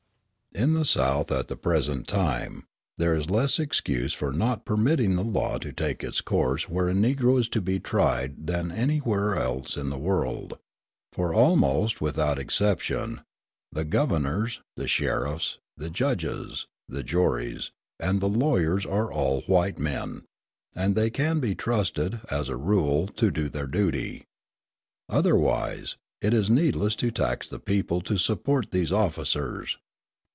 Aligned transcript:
In 0.53 0.73
the 0.73 0.83
South, 0.83 1.31
at 1.31 1.47
the 1.47 1.55
present 1.55 2.09
time, 2.09 2.65
there 2.97 3.15
is 3.15 3.29
less 3.29 3.57
excuse 3.57 4.11
for 4.11 4.33
not 4.33 4.65
permitting 4.65 5.15
the 5.15 5.23
law 5.23 5.57
to 5.57 5.71
take 5.71 6.03
its 6.03 6.19
course 6.19 6.67
where 6.67 6.89
a 6.89 6.93
Negro 6.93 7.39
is 7.39 7.47
to 7.47 7.61
be 7.61 7.79
tried 7.79 8.47
than 8.47 8.69
anywhere 8.69 9.37
else 9.37 9.77
in 9.77 9.89
the 9.89 9.97
world; 9.97 10.59
for, 11.13 11.33
almost 11.33 12.01
without 12.01 12.37
exception, 12.37 13.21
the 13.71 13.85
governors, 13.85 14.59
the 14.75 14.89
sheriffs, 14.89 15.57
the 15.77 15.89
judges, 15.89 16.67
the 16.89 17.01
juries, 17.01 17.71
and 17.97 18.19
the 18.19 18.27
lawyers 18.27 18.85
are 18.85 19.09
all 19.09 19.43
white 19.43 19.79
men, 19.79 20.23
and 20.75 20.95
they 20.95 21.09
can 21.09 21.39
be 21.39 21.55
trusted, 21.55 22.19
as 22.29 22.49
a 22.49 22.57
rule, 22.57 23.07
to 23.07 23.31
do 23.31 23.47
their 23.47 23.67
duty. 23.67 24.25
Otherwise, 25.07 25.95
it 26.21 26.33
is 26.33 26.49
needless 26.49 26.93
to 26.97 27.09
tax 27.09 27.47
the 27.47 27.57
people 27.57 28.01
to 28.01 28.17
support 28.17 28.71
these 28.71 28.91
officers. 28.91 29.77